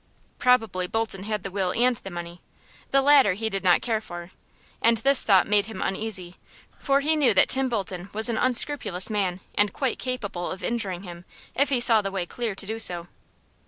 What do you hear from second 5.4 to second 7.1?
made him uneasy, for